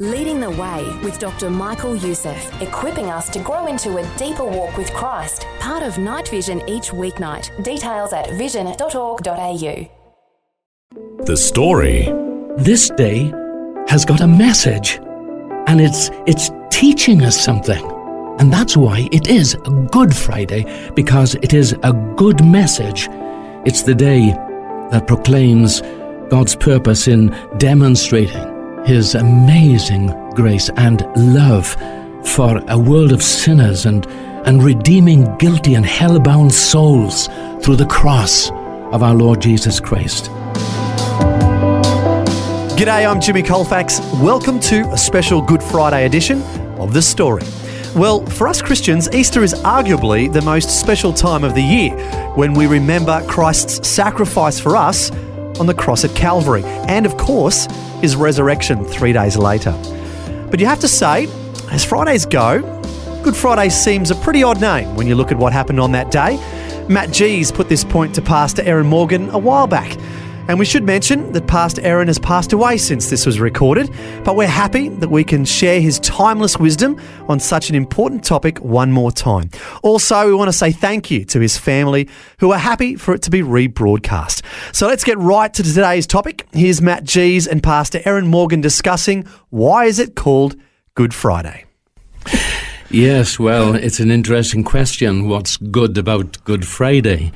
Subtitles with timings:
[0.00, 1.48] Leading the Way with Dr.
[1.48, 5.46] Michael Youssef, equipping us to grow into a deeper walk with Christ.
[5.60, 7.62] Part of Night Vision each weeknight.
[7.62, 9.88] Details at vision.org.au.
[11.24, 12.12] The story.
[12.56, 13.32] This day
[13.86, 14.98] has got a message,
[15.68, 17.86] and it's it's teaching us something.
[18.40, 23.06] And that's why it is a Good Friday, because it is a good message.
[23.64, 24.32] It's the day
[24.90, 25.82] that proclaims
[26.30, 28.53] God's purpose in demonstrating
[28.84, 31.68] His amazing grace and love
[32.22, 34.04] for a world of sinners and,
[34.46, 37.28] and redeeming guilty and hell-bound souls
[37.62, 40.26] through the cross of our Lord Jesus Christ.
[42.76, 44.00] G'day, I'm Jimmy Colfax.
[44.20, 46.42] Welcome to a special Good Friday edition
[46.78, 47.44] of The Story.
[47.96, 51.96] Well, for us Christians, Easter is arguably the most special time of the year
[52.34, 55.10] when we remember Christ's sacrifice for us
[55.58, 57.66] on the cross at Calvary and, of course,
[58.00, 59.72] his resurrection three days later.
[60.50, 61.28] But you have to say,
[61.70, 62.60] as Fridays go,
[63.24, 66.10] Good Friday seems a pretty odd name when you look at what happened on that
[66.10, 66.36] day.
[66.90, 69.96] Matt G's put this point to Pastor Aeron Morgan a while back.
[70.46, 73.90] And we should mention that Pastor Aeron has passed away since this was recorded,
[74.24, 78.58] but we're happy that we can share his timeless wisdom on such an important topic
[78.58, 79.48] one more time.
[79.82, 83.22] Also, we want to say thank you to his family who are happy for it
[83.22, 84.42] to be rebroadcast.
[84.74, 86.46] So let's get right to today's topic.
[86.52, 90.56] Here's Matt G's and Pastor Aeron Morgan discussing why is it called
[90.94, 91.64] Good Friday?
[92.90, 95.26] Yes, well, it's an interesting question.
[95.26, 97.32] What's good about Good Friday?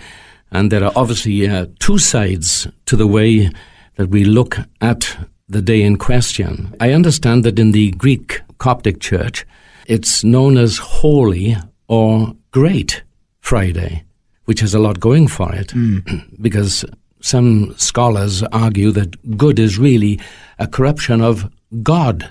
[0.51, 3.51] And there are obviously uh, two sides to the way
[3.97, 5.17] that we look at
[5.49, 6.75] the day in question.
[6.81, 9.47] I understand that in the Greek Coptic Church,
[9.87, 11.57] it's known as Holy
[11.89, 13.03] or Great
[13.41, 14.05] Friday,
[14.45, 15.73] which has a lot going for it,
[16.41, 16.85] because
[17.21, 20.21] some scholars argue that good is really
[20.59, 21.51] a corruption of
[21.83, 22.31] God,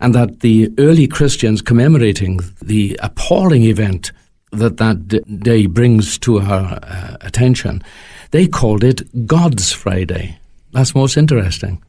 [0.00, 4.12] and that the early Christians commemorating the appalling event
[4.52, 7.82] that that day brings to our uh, attention,
[8.30, 10.38] they called it God's Friday.
[10.72, 11.82] That's most interesting.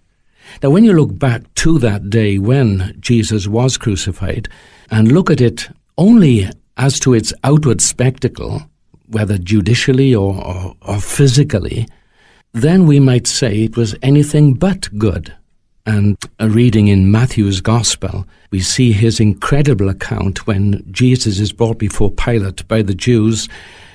[0.62, 4.50] Now, when you look back to that day when Jesus was crucified
[4.92, 8.64] and look at it only as to its outward spectacle,
[9.08, 11.88] whether judicially or, or, or physically,
[12.54, 15.34] then we might say it was anything but good.
[15.86, 21.78] And a reading in Matthew's Gospel, we see his incredible account when Jesus is brought
[21.78, 23.50] before Pilate by the Jews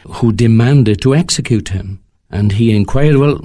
[0.06, 2.00] who demanded to execute him.
[2.30, 3.40] And he inquired, Well,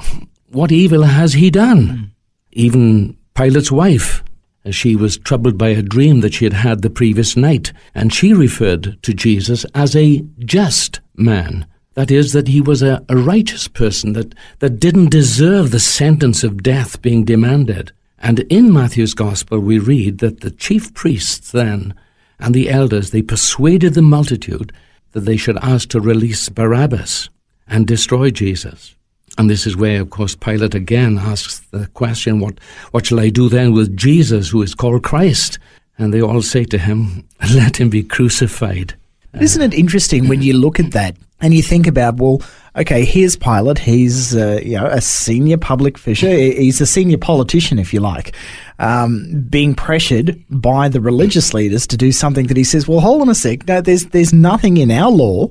[0.50, 2.12] what evil has he done?
[2.52, 4.24] Even Pilate's wife,
[4.66, 8.14] as she was troubled by a dream that she had had the previous night, and
[8.14, 11.66] she referred to Jesus as a just man.
[11.96, 16.44] That is, that he was a, a righteous person that, that didn't deserve the sentence
[16.44, 17.92] of death being demanded.
[18.24, 21.94] And in Matthew's Gospel, we read that the chief priests then
[22.40, 24.72] and the elders, they persuaded the multitude
[25.12, 27.30] that they should ask to release Barabbas
[27.68, 28.96] and destroy Jesus.
[29.38, 32.60] And this is where, of course, Pilate again asks the question, what,
[32.92, 35.60] what shall I do then with Jesus, who is called Christ?
[35.98, 38.96] And they all say to him, let him be crucified.
[39.40, 42.42] Isn't it interesting when you look at that and you think about, well,
[42.78, 43.78] okay, here's Pilate.
[43.78, 46.30] He's uh, you know a senior public figure.
[46.30, 48.34] He's a senior politician, if you like,
[48.80, 52.88] um, being pressured by the religious leaders to do something that he says.
[52.88, 53.68] Well, hold on a sec.
[53.68, 55.50] No, there's there's nothing in our law,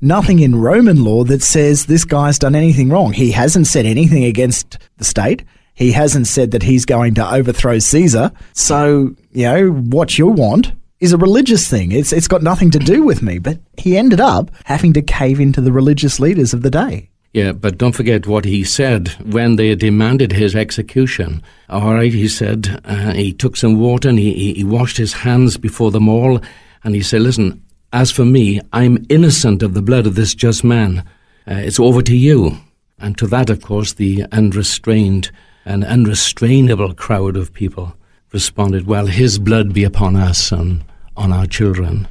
[0.00, 3.12] nothing in Roman law that says this guy's done anything wrong.
[3.12, 5.44] He hasn't said anything against the state.
[5.74, 8.32] He hasn't said that he's going to overthrow Caesar.
[8.54, 10.72] So you know what you want
[11.04, 11.92] is a religious thing.
[11.92, 13.38] It's it's got nothing to do with me.
[13.38, 17.10] But he ended up having to cave into the religious leaders of the day.
[17.34, 21.42] Yeah, but don't forget what he said when they demanded his execution.
[21.68, 25.12] All right, he said, uh, he took some water and he, he, he washed his
[25.12, 26.40] hands before them all,
[26.84, 27.60] and he said, Listen,
[27.92, 31.04] as for me, I'm innocent of the blood of this just man.
[31.46, 32.56] Uh, it's over to you.
[33.00, 35.32] And to that, of course, the unrestrained
[35.64, 37.96] and unrestrainable crowd of people
[38.32, 40.84] responded, Well, his blood be upon us and
[41.16, 42.08] on our children.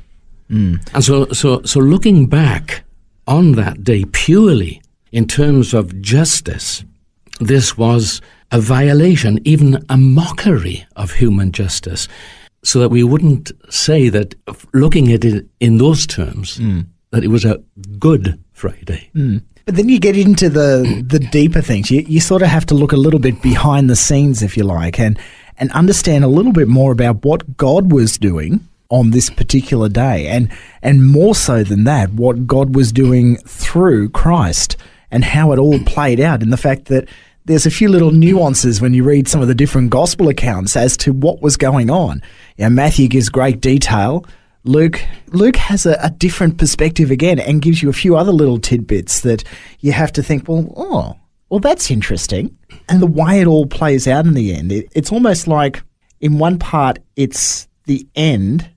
[0.49, 0.75] Hmm.
[0.93, 2.83] And so, so, so looking back
[3.27, 6.83] on that day purely in terms of justice,
[7.39, 8.21] this was
[8.51, 12.07] a violation, even a mockery of human justice,
[12.63, 14.35] so that we wouldn't say that,
[14.73, 16.81] looking at it in those terms, hmm.
[17.11, 17.61] that it was a
[17.99, 19.09] good Friday.
[19.13, 19.37] Hmm.
[19.65, 21.89] But then you get into the the deeper things.
[21.89, 24.63] You you sort of have to look a little bit behind the scenes, if you
[24.63, 25.17] like, and
[25.57, 28.59] and understand a little bit more about what God was doing
[28.93, 30.49] on this particular day, and
[30.83, 34.77] and more so than that, what God was doing through Christ,
[35.09, 37.09] and how it all played out in the fact that
[37.45, 40.95] there's a few little nuances when you read some of the different gospel accounts as
[40.97, 42.21] to what was going on.
[42.57, 44.25] You know, Matthew gives great detail.
[44.63, 48.59] Luke Luke has a, a, different perspective again and gives you a few other little
[48.59, 49.43] tidbits that
[49.79, 51.15] you have to think, well, oh,
[51.49, 52.55] well, that's interesting.
[52.87, 55.83] And the way it all plays out in the end, it, it's almost like
[56.21, 58.69] in one part it's the end,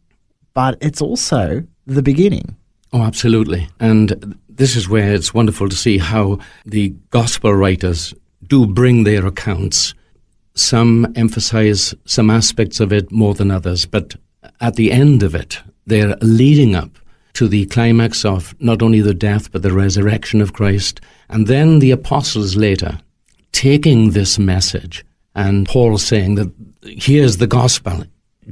[0.57, 2.57] but it's also the beginning.
[2.91, 3.69] Oh, absolutely.
[3.79, 8.15] And this is where it's wonderful to see how the gospel writers
[8.47, 9.93] do bring their accounts.
[10.55, 14.17] Some emphasize some aspects of it more than others, but
[14.63, 16.99] at the end of it, they're leading up
[17.35, 21.81] to the climax of not only the death but the resurrection of Christ, and then
[21.81, 22.99] the apostles later
[23.53, 25.05] taking this message
[25.35, 26.51] and Paul saying that
[26.83, 28.05] here's the gospel.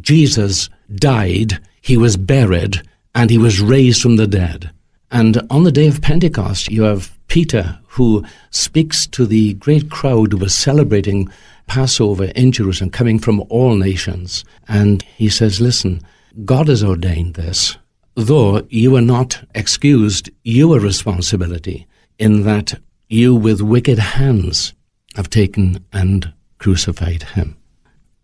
[0.03, 2.81] Jesus died, he was buried,
[3.15, 4.71] and he was raised from the dead.
[5.11, 10.33] And on the day of Pentecost, you have Peter who speaks to the great crowd
[10.33, 11.29] who was celebrating
[11.67, 14.47] Passover in Jerusalem, coming from all nations.
[14.67, 16.01] And he says, Listen,
[16.47, 17.77] God has ordained this.
[18.15, 21.87] Though you are not excused, your responsibility
[22.19, 22.81] in that
[23.11, 24.73] you with wicked hands
[25.17, 27.59] have taken and crucified him.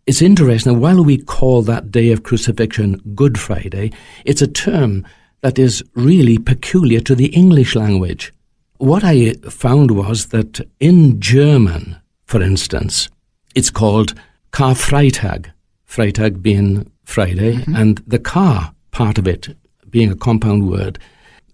[0.07, 3.91] It's interesting, while we call that day of crucifixion Good Friday,
[4.25, 5.05] it's a term
[5.41, 8.33] that is really peculiar to the English language.
[8.77, 13.09] What I found was that in German, for instance,
[13.53, 14.15] it's called
[14.51, 15.51] Karfreitag,
[15.87, 17.75] Freitag being Friday, mm-hmm.
[17.75, 19.55] and the Kar part of it
[19.89, 20.97] being a compound word.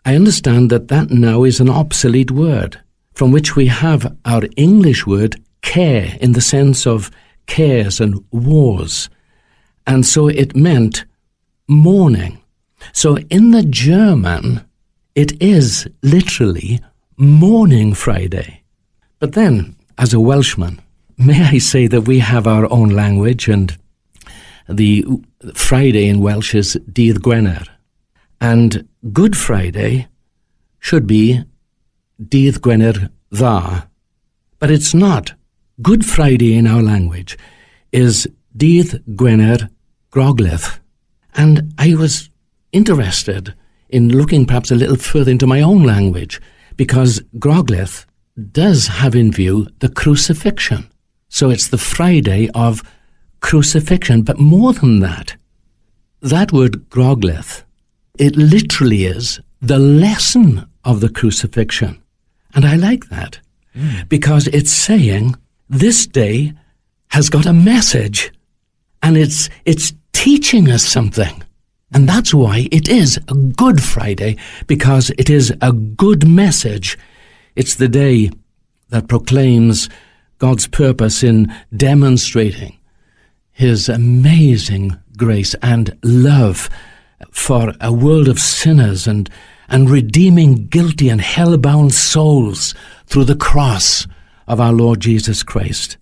[0.06, 2.80] I understand that that now is an obsolete word
[3.14, 7.12] from which we have our English word care in the sense of
[7.48, 9.10] cares and wars.
[9.86, 11.06] And so it meant
[11.68, 12.42] mourning.
[12.94, 14.62] So in the German,
[15.16, 16.80] it is literally
[17.18, 18.62] Mourning Friday.
[19.18, 20.80] But then, as a Welshman,
[21.18, 23.76] may I say that we have our own language and
[24.70, 25.06] the
[25.56, 27.68] Friday in Welsh is Dydd Gwener.
[28.40, 30.08] And Good Friday
[30.80, 31.44] should be
[32.22, 33.88] Dydd Gwener Dda.
[34.60, 35.34] But it's not.
[35.80, 37.38] Good Friday in our language
[37.92, 39.70] is Dydd Gwener
[40.12, 40.80] Groglith.
[41.36, 42.32] And I was
[42.72, 43.54] interested
[43.88, 46.42] in looking perhaps a little further into my own language
[46.78, 48.08] because Groglith
[48.52, 50.90] does have in view the crucifixion.
[51.30, 52.82] So it's the Friday of
[53.42, 54.24] crucifixion.
[54.24, 55.36] But more than that,
[56.22, 57.62] that word Groglith,
[58.18, 62.02] it literally is the lesson of the crucifixion.
[62.56, 63.42] And I like that
[63.76, 64.10] mm.
[64.10, 65.36] because it's saying
[65.70, 66.54] this day
[67.10, 68.32] has got a message
[69.02, 71.44] and it's, it's teaching us something.
[71.94, 74.38] And that's why it is a Good Friday,
[74.68, 76.98] because it is a good message.
[77.56, 78.30] It's the day
[78.90, 79.90] that proclaims
[80.38, 82.78] God's purpose in demonstrating
[83.52, 86.70] His amazing grace and love
[87.32, 89.30] for a world of sinners and,
[89.70, 92.76] and redeeming guilty and hell-bound souls
[93.06, 94.06] through the cross
[94.48, 95.98] of our Lord Jesus Christ.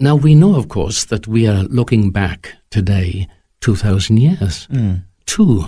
[0.00, 3.28] Now we know, of course, that we are looking back today
[3.60, 4.66] 2,000 years.
[4.68, 5.64] Mm to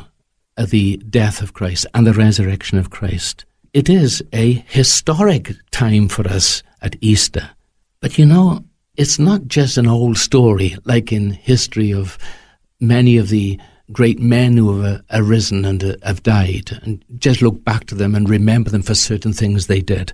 [0.57, 3.45] the death of Christ and the resurrection of Christ.
[3.73, 7.51] It is a historic time for us at Easter.
[8.01, 8.65] But you know,
[8.97, 12.17] it's not just an old story like in history of
[12.81, 13.61] many of the
[13.93, 18.15] great men who have arisen and uh, have died, and just look back to them
[18.15, 20.13] and remember them for certain things they did.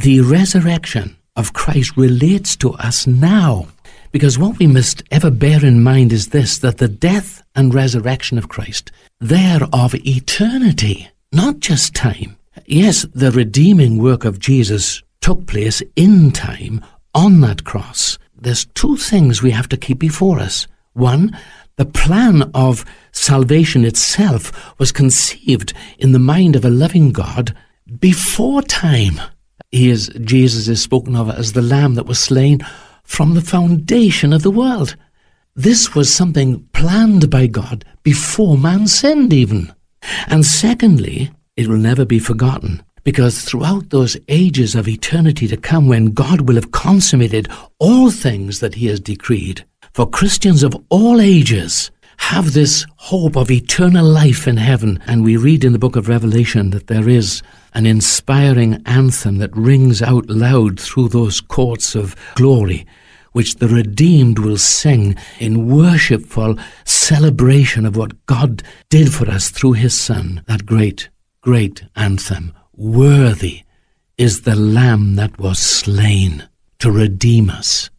[0.00, 3.68] The resurrection of Christ relates to us now.
[4.12, 8.38] Because what we must ever bear in mind is this that the death and resurrection
[8.38, 8.90] of Christ,
[9.20, 12.36] they're of eternity, not just time.
[12.64, 16.82] Yes, the redeeming work of Jesus took place in time
[17.14, 18.18] on that cross.
[18.34, 20.66] There's two things we have to keep before us.
[20.92, 21.36] One,
[21.76, 27.54] the plan of salvation itself was conceived in the mind of a loving God
[27.98, 29.20] before time.
[29.76, 32.60] He is, Jesus is spoken of as the lamb that was slain
[33.04, 34.96] from the foundation of the world.
[35.54, 39.72] This was something planned by God before man sinned, even.
[40.26, 45.86] And secondly, it will never be forgotten because throughout those ages of eternity to come,
[45.86, 51.20] when God will have consummated all things that He has decreed, for Christians of all
[51.20, 55.00] ages have this hope of eternal life in heaven.
[55.06, 57.42] And we read in the book of Revelation that there is
[57.76, 62.86] an inspiring anthem that rings out loud through those courts of glory,
[63.32, 66.56] which the redeemed will sing in worshipful
[66.86, 71.10] celebration of what God did for us through his Son, that great,
[71.42, 72.54] great anthem.
[72.74, 73.64] Worthy
[74.16, 77.90] is the Lamb that was slain to redeem us.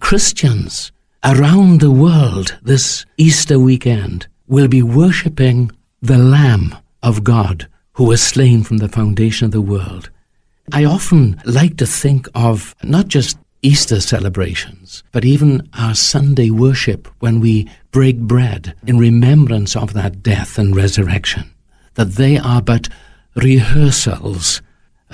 [0.00, 0.90] Christians
[1.22, 5.70] around the world this Easter weekend will be worshipping
[6.02, 10.10] the Lamb of God who was slain from the foundation of the world.
[10.72, 17.08] I often like to think of not just Easter celebrations, but even our Sunday worship
[17.20, 21.50] when we break bread in remembrance of that death and resurrection,
[21.94, 22.88] that they are but
[23.34, 24.60] rehearsals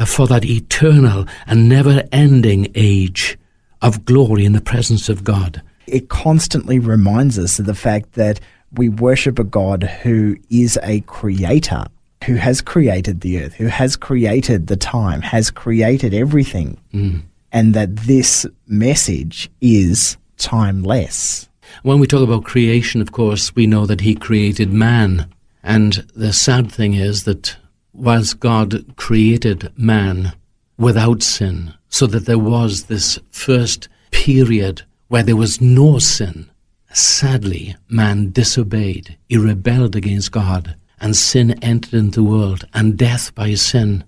[0.04, 3.38] for that eternal and never ending age
[3.80, 5.62] of glory in the presence of God.
[5.86, 8.40] It constantly reminds us of the fact that
[8.72, 11.84] we worship a God who is a creator,
[12.22, 17.22] who has created the earth, who has created the time, has created everything, mm.
[17.52, 21.48] and that this message is timeless.
[21.82, 25.28] When we talk about creation, of course, we know that He created man.
[25.62, 27.56] And the sad thing is that
[27.92, 30.32] whilst God created man
[30.78, 36.50] without sin, so that there was this first period where there was no sin,
[36.92, 43.34] sadly, man disobeyed, he rebelled against God, and sin entered into the world, and death
[43.34, 44.04] by sin.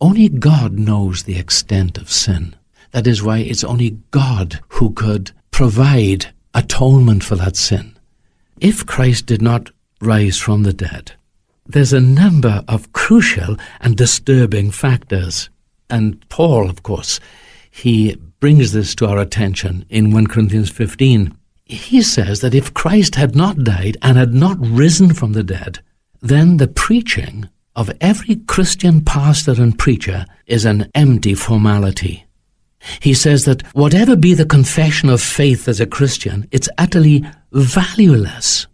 [0.00, 2.56] Only God knows the extent of sin.
[2.90, 7.96] That is why it's only God who could provide atonement for that sin.
[8.60, 9.70] If Christ did not
[10.00, 11.12] rise from the dead,
[11.64, 15.48] there's a number of crucial and disturbing factors.
[15.88, 17.20] And Paul, of course,
[17.70, 21.36] he brings this to our attention in 1 Corinthians 15.
[21.64, 25.78] He says that if Christ had not died and had not risen from the dead,
[26.22, 32.24] then the preaching of every Christian pastor and preacher is an empty formality.
[33.00, 38.66] He says that whatever be the confession of faith as a Christian, it's utterly valueless.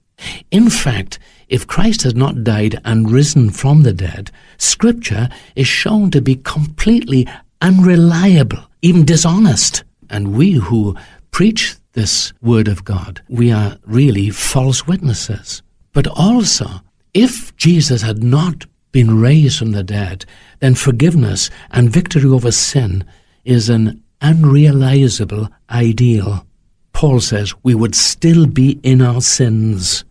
[0.51, 6.11] In fact, if Christ has not died and risen from the dead, Scripture is shown
[6.11, 7.27] to be completely
[7.63, 9.85] unreliable, even dishonest.
[10.11, 10.97] And we who
[11.31, 15.63] preach this Word of God, we are really false witnesses.
[15.93, 16.69] But also,
[17.15, 20.25] if Jesus had not been raised from the dead,
[20.61, 23.05] then forgiveness and victory over sin
[23.45, 26.47] is an unrealizable ideal.
[26.93, 30.05] Paul says we would still be in our sins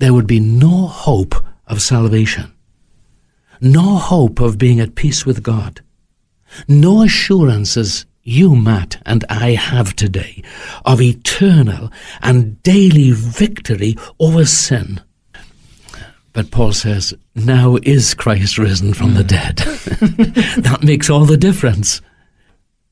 [0.00, 1.34] there would be no hope
[1.66, 2.50] of salvation,
[3.60, 5.82] no hope of being at peace with God,
[6.66, 10.42] no assurances you, Matt, and I have today
[10.86, 11.92] of eternal
[12.22, 15.02] and daily victory over sin.
[16.32, 19.56] But Paul says, now is Christ risen from the dead.
[19.56, 22.00] that makes all the difference.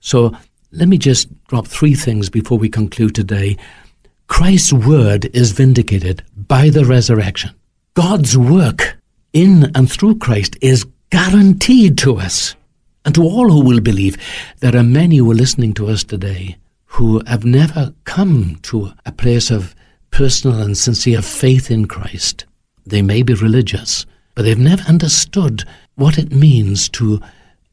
[0.01, 0.33] So
[0.73, 3.57] let me just drop three things before we conclude today
[4.27, 7.55] Christ's word is vindicated by the resurrection.
[7.95, 8.99] God's work
[9.33, 12.55] in and through Christ is guaranteed to us.
[13.05, 14.19] And to all who will believe,
[14.61, 19.13] there are many who are listening to us today who have never come to a
[19.13, 19.75] place of
[20.11, 22.45] personal and sincere faith in Christ.
[22.89, 25.65] They may be religious, but they've never understood
[25.97, 27.21] what it means to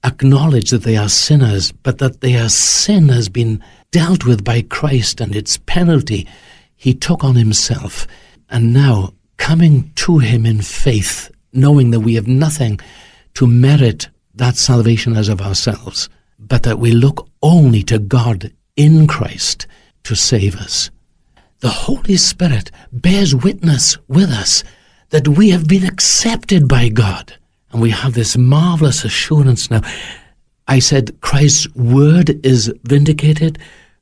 [0.03, 5.21] acknowledge that they are sinners, but that their sin has been dealt with by Christ
[5.21, 6.27] and its penalty
[6.75, 8.07] he took on himself.
[8.49, 12.79] And now, coming to him in faith, knowing that we have nothing
[13.35, 19.07] to merit that salvation as of ourselves, but that we look only to God in
[19.07, 19.65] Christ
[20.03, 20.91] to save us.
[21.59, 24.63] The Holy Spirit bears witness with us
[25.09, 27.35] that we have been accepted by God.
[27.71, 29.81] And we have this marvelous assurance now.
[30.67, 33.59] I said Christ's word is vindicated.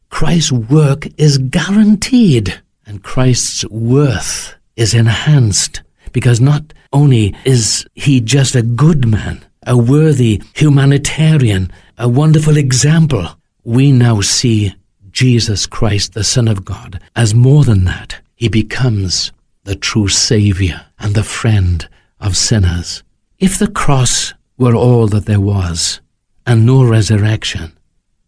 [0.10, 5.82] Christ's work is guaranteed and Christ's worth is enhanced
[6.12, 13.28] because not only is he just a good man, a worthy humanitarian, a wonderful example,
[13.64, 14.76] we now see
[15.12, 18.20] Jesus Christ, the Son of God, as more than that.
[18.36, 19.32] He becomes
[19.64, 21.88] the true Saviour and the friend
[22.20, 23.04] of sinners.
[23.40, 26.02] If the cross were all that there was,
[26.46, 27.78] and no resurrection,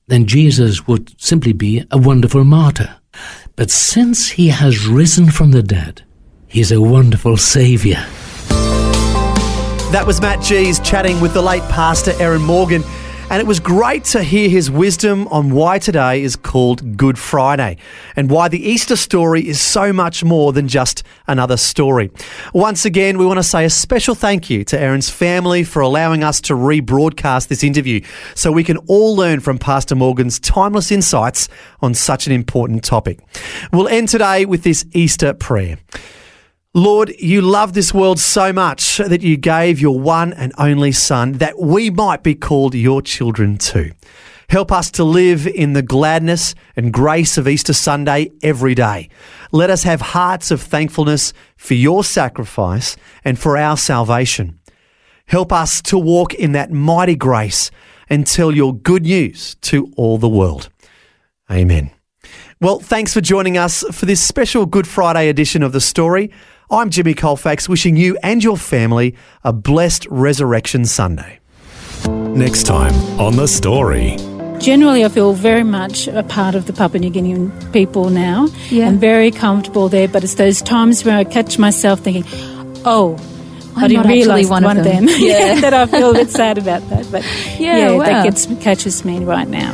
[0.07, 2.95] then Jesus would simply be a wonderful martyr.
[3.55, 6.03] But since he has risen from the dead,
[6.47, 8.03] he's a wonderful Saviour.
[9.91, 12.83] That was Matt Gees chatting with the late pastor Aeron Morgan.
[13.27, 17.77] And it was great to hear his wisdom on why today is called Good Friday
[18.15, 22.11] and why the Easter story is so much more than just another story.
[22.53, 26.23] Once again, we want to say a special thank you to Aeron's family for allowing
[26.23, 27.99] us to rebroadcast this interview
[28.35, 31.49] so we can all learn from Pastor Morgan's timeless insights
[31.81, 33.19] on such an important topic.
[33.73, 35.79] We'll end today with this Easter prayer.
[36.77, 41.31] Lord, you love this world so much that you gave your one and only Son
[41.37, 43.93] that we might be called your children too.
[44.49, 49.07] Help us to live in the gladness and grace of Easter Sunday every day.
[49.53, 54.59] Let us have hearts of thankfulness for your sacrifice and for our salvation.
[55.27, 57.71] Help us to walk in that mighty grace
[58.09, 60.67] and tell your good news to all the world.
[61.49, 61.91] Amen.
[62.59, 66.31] Well, thanks for joining us for this special Good Friday edition of The Story.
[66.69, 71.39] I'm Jimmy Colfax, wishing you and your family a blessed Resurrection Sunday.
[72.07, 74.17] Next time on The Story.
[74.59, 78.87] Generally, I feel very much a part of the Papua New Guinean people now Yeah.
[78.87, 80.07] and very comfortable there.
[80.07, 82.23] But it's those times where I catch myself thinking,
[82.83, 83.15] oh,
[83.75, 85.15] I I'm didn't actually realise one one, of of them." them.
[85.19, 85.59] Yeah.
[85.61, 87.05] that I feel a bit sad about that.
[87.11, 87.23] But
[87.59, 88.03] Yeah, yeah, wow.
[88.05, 89.73] that gets, catches me right now.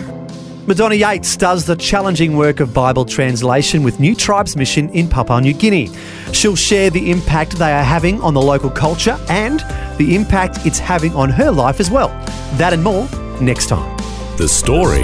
[0.67, 5.41] Madonna Yates does the challenging work of Bible translation with New Tribes Mission in Papua
[5.41, 5.89] New Guinea.
[6.33, 9.59] She'll share the impact they are having on the local culture and
[9.97, 12.09] the impact it's having on her life as well.
[12.57, 13.09] That and more
[13.41, 13.97] next time.
[14.37, 15.01] The Story.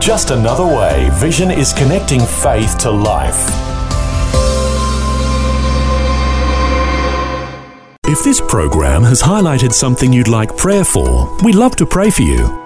[0.00, 3.50] Just another way Vision is connecting faith to life.
[8.08, 12.22] If this program has highlighted something you'd like prayer for, we'd love to pray for
[12.22, 12.65] you.